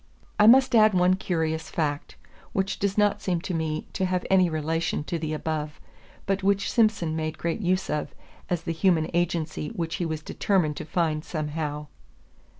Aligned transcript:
I 0.39 0.47
must 0.47 0.73
add 0.73 0.95
one 0.95 1.13
curious 1.13 1.69
fact, 1.69 2.15
which 2.53 2.79
does 2.79 2.97
not 2.97 3.21
seem 3.21 3.39
to 3.41 3.53
me 3.53 3.85
to 3.93 4.05
have 4.07 4.25
any 4.31 4.49
relation 4.49 5.03
to 5.03 5.19
the 5.19 5.31
above, 5.31 5.79
but 6.25 6.41
which 6.41 6.71
Simson 6.71 7.15
made 7.15 7.37
great 7.37 7.61
use 7.61 7.87
of, 7.87 8.15
as 8.49 8.63
the 8.63 8.73
human 8.73 9.11
agency 9.13 9.67
which 9.67 9.97
he 9.97 10.05
was 10.07 10.23
determined 10.23 10.75
to 10.77 10.85
find 10.85 11.23
somehow. 11.23 11.85